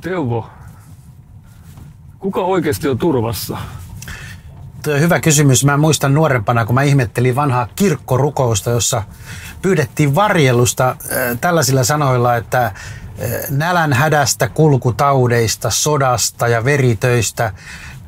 [0.00, 0.50] Teuvo,
[2.18, 3.58] kuka oikeasti on turvassa?
[4.82, 5.64] Tuo on hyvä kysymys.
[5.64, 9.02] Mä muistan nuorempana, kun mä ihmettelin vanhaa kirkkorukousta, jossa
[9.62, 10.96] pyydettiin varjelusta äh,
[11.40, 12.74] tällaisilla sanoilla, että äh,
[13.50, 17.52] nälän hädästä, kulkutaudeista, sodasta ja veritöistä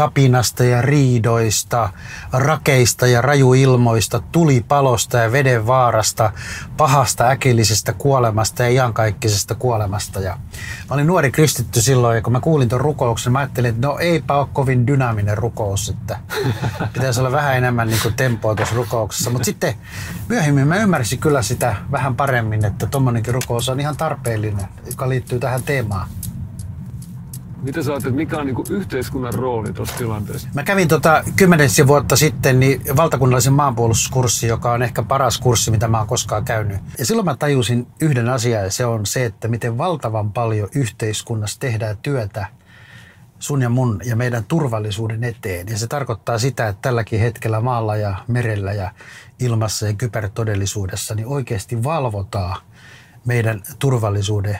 [0.00, 1.88] kapinasta ja riidoista,
[2.32, 6.32] rakeista ja rajuilmoista, tulipalosta ja veden vaarasta,
[6.76, 10.20] pahasta äkillisestä kuolemasta ja iankaikkisesta kuolemasta.
[10.20, 10.38] Ja
[10.88, 13.98] mä olin nuori kristitty silloin ja kun mä kuulin tuon rukouksen, mä ajattelin, että no
[13.98, 16.18] eipä ole kovin dynaaminen rukous, että
[16.92, 19.30] pitäisi olla vähän enemmän niin kuin tempoa tuossa rukouksessa.
[19.30, 19.74] Mutta sitten
[20.28, 25.38] myöhemmin mä ymmärsin kyllä sitä vähän paremmin, että tuommoinenkin rukous on ihan tarpeellinen, joka liittyy
[25.38, 26.08] tähän teemaan.
[27.62, 30.48] Mitä sä ajattelet, mikä on niin yhteiskunnan rooli tuossa tilanteessa?
[30.54, 35.88] Mä kävin tota kymmenisen vuotta sitten niin valtakunnallisen maanpuolustuskurssi, joka on ehkä paras kurssi, mitä
[35.88, 36.78] mä oon koskaan käynyt.
[36.98, 41.60] Ja silloin mä tajusin yhden asian, ja se on se, että miten valtavan paljon yhteiskunnassa
[41.60, 42.46] tehdään työtä
[43.38, 45.66] sun ja mun ja meidän turvallisuuden eteen.
[45.68, 48.90] Ja se tarkoittaa sitä, että tälläkin hetkellä maalla ja merellä ja
[49.38, 52.56] ilmassa ja kybertodellisuudessa niin oikeasti valvotaan
[53.24, 54.58] meidän turvallisuuden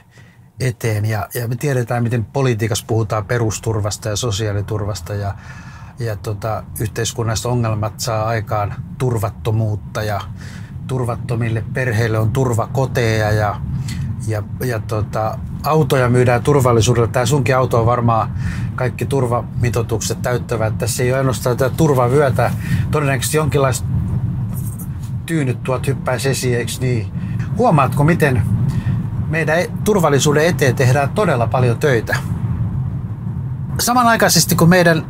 [0.60, 1.04] eteen.
[1.04, 5.34] Ja, ja me tiedetään, miten politiikassa puhutaan perusturvasta ja sosiaaliturvasta ja,
[5.98, 10.20] ja tota, yhteiskunnalliset ongelmat saa aikaan turvattomuutta ja
[10.86, 13.60] turvattomille perheille on turvakoteja ja,
[14.26, 17.08] ja, ja tota, autoja myydään turvallisuudella.
[17.08, 18.32] Tämä sunkin auto on varmaan
[18.74, 20.78] kaikki turvamitotukset täyttävät.
[20.78, 22.50] Tässä ei ole ainoastaan tätä turvavyötä.
[22.90, 23.88] Todennäköisesti jonkinlaista
[25.26, 27.12] tyynyt tuot hyppäisi esiin, eikö niin?
[27.56, 28.42] Huomaatko, miten
[29.30, 32.16] meidän e- turvallisuuden eteen tehdään todella paljon töitä.
[33.78, 35.06] Samanaikaisesti kun meidän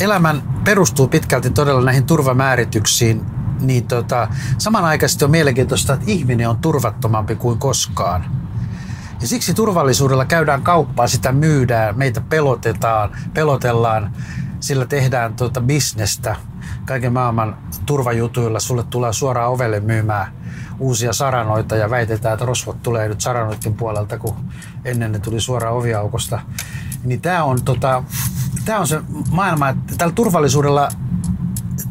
[0.00, 3.26] elämän perustuu pitkälti todella näihin turvamäärityksiin,
[3.60, 8.24] niin tota, samanaikaisesti on mielenkiintoista, että ihminen on turvattomampi kuin koskaan.
[9.20, 14.12] Ja siksi turvallisuudella käydään kauppaa, sitä myydään, meitä pelotetaan, pelotellaan,
[14.60, 16.36] sillä tehdään tuota bisnestä
[16.84, 17.56] kaiken maailman
[17.86, 18.60] turvajutuilla.
[18.60, 20.32] Sulle tulee suoraan ovelle myymään
[20.78, 24.36] uusia saranoita ja väitetään, että rosvot tulee nyt saranoiden puolelta, kun
[24.84, 26.40] ennen ne tuli suoraan oviaukosta.
[27.04, 28.02] Niin tämä on, tota,
[28.64, 30.88] tää on se maailma, että tällä turvallisuudella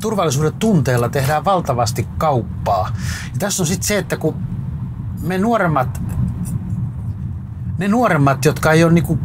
[0.01, 2.95] turvallisuuden tunteella tehdään valtavasti kauppaa.
[3.33, 4.35] Ja tässä on sitten se, että kun
[5.22, 6.01] me nuoremmat,
[7.77, 9.19] ne nuoremmat, jotka ei ole niinku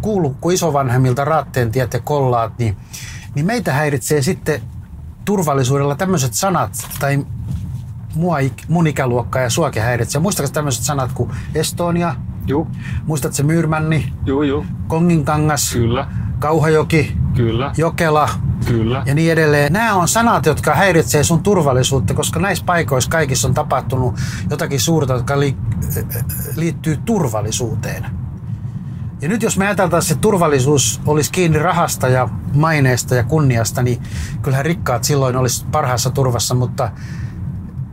[0.00, 2.76] kuullut kuin isovanhemmilta raatteen tiet ja kollaat, niin,
[3.34, 4.62] niin meitä häiritsee sitten
[5.24, 7.26] turvallisuudella tämmöiset sanat tai
[8.14, 8.36] mua,
[8.68, 10.20] mun ikäluokkaa ja suakin häiritsee.
[10.20, 12.16] Muistatko tämmöiset sanat kuin Estonia?
[12.46, 12.66] Joo.
[13.06, 14.12] Muistatko Myyrmänni?
[14.26, 14.64] Joo, joo.
[14.88, 15.72] Konginkangas?
[15.72, 16.06] Kyllä.
[16.38, 17.16] Kauhajoki?
[17.34, 17.72] Kyllä.
[17.76, 18.28] Jokela?
[18.66, 19.02] Kyllä.
[19.06, 19.72] Ja niin edelleen.
[19.72, 24.14] Nämä on sanat, jotka häiritsee sun turvallisuutta, koska näissä paikoissa kaikissa on tapahtunut
[24.50, 25.34] jotakin suurta, jotka
[26.56, 28.06] liittyy turvallisuuteen.
[29.20, 33.82] Ja nyt jos me ajatellaan, että se turvallisuus olisi kiinni rahasta ja maineesta ja kunniasta,
[33.82, 34.02] niin
[34.42, 36.90] kyllähän rikkaat silloin olisi parhaassa turvassa, mutta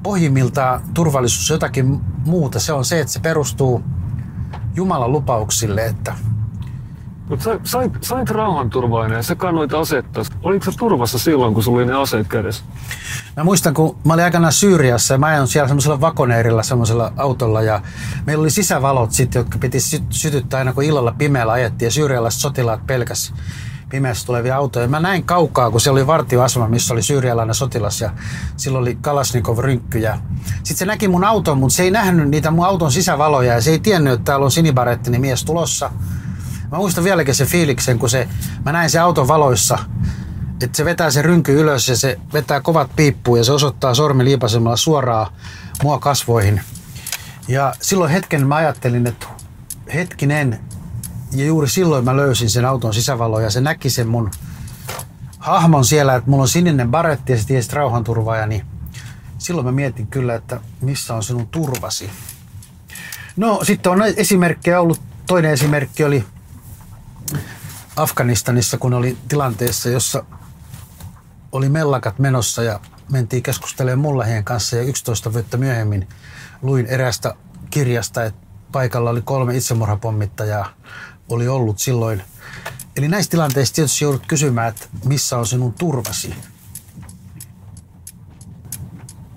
[0.04, 2.60] pohjimmiltaan turvallisuus on jotakin muuta.
[2.60, 3.84] Se on se, että se perustuu
[4.76, 6.16] Jumalan lupauksille, että
[7.32, 10.22] mutta sait, sait, sait rauhanturvainen ja sä kannoit asetta.
[10.44, 12.64] Olitko sä turvassa silloin, kun sulla oli ne aseet kädessä?
[13.38, 17.62] Mä muistan, kun mä olin aikanaan Syyriassa ja mä ajan siellä semmoisella vakoneerilla semmoisella autolla
[17.62, 17.82] ja
[18.26, 19.78] meillä oli sisävalot sitten, jotka piti
[20.10, 23.34] sytyttää aina kun illalla pimeällä ajettiin ja syyrialaiset sotilaat pelkäs
[23.92, 24.88] pimeässä tulevia autoja.
[24.88, 28.12] Mä näin kaukaa, kun se oli vartioasema, missä oli syyrialainen sotilas ja
[28.58, 30.18] sillä oli Kalasnikov-rynkkyjä.
[30.46, 33.72] Sitten se näki mun auton, mutta se ei nähnyt niitä mun auton sisävaloja ja se
[33.72, 35.92] ei tiennyt, että täällä on sinibarettini mies tulossa.
[36.72, 38.28] Mä muistan vieläkin se fiiliksen, kun se,
[38.66, 39.78] mä näin se auton valoissa,
[40.64, 44.24] että se vetää se rynky ylös ja se vetää kovat piippuun ja se osoittaa sormi
[44.24, 45.28] liipasemalla suoraan
[45.84, 46.62] mua kasvoihin.
[47.48, 49.26] Ja silloin hetken mä ajattelin, että
[49.94, 50.60] hetkinen,
[51.32, 54.32] ja juuri silloin mä löysin sen auton sisävalon ja se näki sen mun
[55.40, 58.66] hahmon siellä, että mulla on sininen baretti ja se tiesi rauhanturvaaja, niin
[59.38, 62.10] silloin mä mietin kyllä, että missä on sinun turvasi.
[63.38, 65.02] No sitten on esimerkkejä ollut.
[65.28, 66.26] Toinen esimerkki oli
[67.96, 70.24] Afganistanissa, kun oli tilanteessa, jossa
[71.52, 72.80] oli mellakat menossa ja
[73.12, 76.08] mentiin keskustelemaan mullahien kanssa ja 11 vuotta myöhemmin
[76.62, 77.36] luin erästä
[77.70, 80.74] kirjasta, että paikalla oli kolme itsemurhapommittajaa
[81.30, 82.24] oli ollut silloin.
[82.96, 86.36] Eli näissä tilanteissa tietysti joudut kysymään, että missä on sinun turvasi.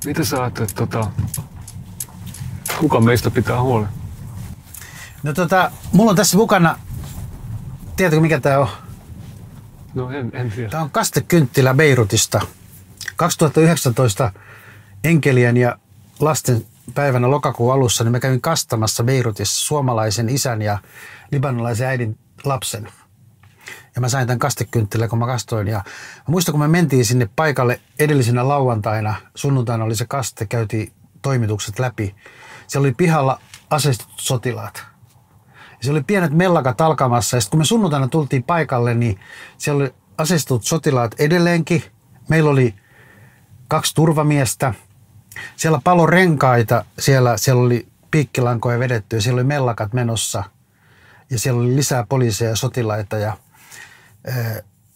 [0.04, 1.10] Mitä sä ajattelet, tota,
[2.78, 3.88] kuka meistä pitää huolen?
[5.22, 6.78] No tota, mulla on tässä mukana,
[7.96, 8.68] tiedätkö mikä tämä on?
[9.94, 10.70] No en, en tiedä.
[10.70, 12.40] Tämä on kastekynttilä Beirutista.
[13.16, 14.32] 2019
[15.04, 15.78] enkelien ja
[16.20, 20.78] lasten päivänä lokakuun alussa, niin mä kävin kastamassa Beirutissa suomalaisen isän ja
[21.32, 22.88] libanolaisen äidin lapsen.
[23.94, 25.68] Ja mä sain tämän kastekynttilän, kun mä kastoin.
[25.68, 30.92] Ja mä muistan, kun me mentiin sinne paikalle edellisenä lauantaina, sunnuntaina oli se kaste, käytiin
[31.22, 32.14] toimitukset läpi.
[32.66, 33.40] Siellä oli pihalla
[33.70, 34.84] aseistutut sotilaat.
[35.54, 37.36] Ja siellä oli pienet mellakat alkamassa.
[37.36, 39.20] Ja sitten kun me sunnuntaina tultiin paikalle, niin
[39.58, 41.82] siellä oli aseistutut sotilaat edelleenkin.
[42.28, 42.74] Meillä oli
[43.68, 44.74] kaksi turvamiestä.
[45.56, 50.44] Siellä palo renkaita, siellä, siellä oli piikkilankoja vedetty ja siellä oli mellakat menossa.
[51.30, 53.36] Ja siellä oli lisää poliiseja ja sotilaita ja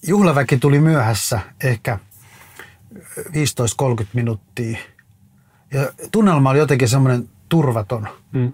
[0.06, 1.98] juhlaväki tuli myöhässä ehkä
[2.94, 3.24] 15-30
[4.12, 4.78] minuuttia.
[5.72, 8.08] Ja tunnelma oli jotenkin semmoinen turvaton.
[8.32, 8.52] Mm.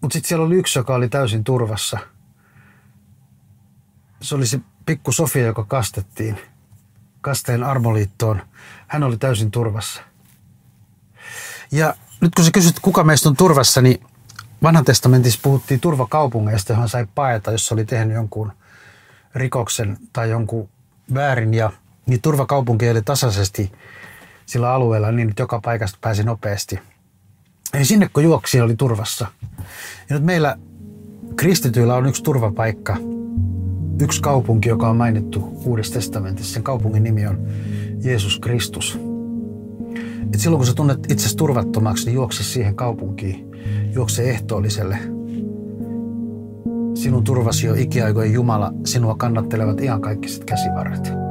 [0.00, 1.98] Mutta sitten siellä oli yksi, joka oli täysin turvassa.
[4.22, 6.38] Se oli se pikku Sofia, joka kastettiin
[7.20, 8.42] kasteen armoliittoon.
[8.86, 10.02] Hän oli täysin turvassa.
[11.72, 14.00] Ja nyt kun sä kysyt, kuka meistä on turvassa, niin
[14.62, 18.52] vanhan testamentissa puhuttiin turvakaupungeista, johon sai paeta, jos oli tehnyt jonkun
[19.34, 20.68] rikoksen tai jonkun
[21.14, 21.54] väärin.
[21.54, 21.72] Ja
[22.06, 23.72] niin turvakaupunki oli tasaisesti
[24.46, 26.78] sillä alueella niin, että joka paikasta pääsi nopeasti.
[27.74, 29.26] Eli sinne kun juoksi, oli turvassa.
[30.08, 30.56] Ja nyt meillä
[31.36, 32.96] kristityillä on yksi turvapaikka,
[34.00, 36.54] yksi kaupunki, joka on mainittu Uudessa testamentissa.
[36.54, 37.48] Sen kaupungin nimi on
[38.04, 38.98] Jeesus Kristus.
[40.34, 43.50] Et silloin kun sä tunnet itsesi turvattomaksi, niin juokse siihen kaupunkiin,
[43.94, 44.98] juokse ehtoolliselle.
[46.94, 51.25] Sinun turvasi on ikiaikojen Jumala, sinua kannattelevat ihan kaikkiset käsivarret.